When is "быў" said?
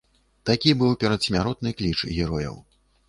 0.79-0.95